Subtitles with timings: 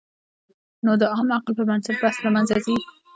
[0.85, 2.75] نو د عام عقل پر بنسټ بحث له منځه ځي.